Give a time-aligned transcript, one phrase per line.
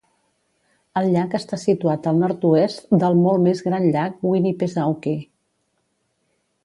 [1.01, 5.21] El llac està situat al nord-oest del molt més gran llac Winnipesaukee.